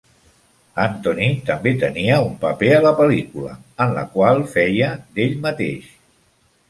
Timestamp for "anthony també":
0.83-1.73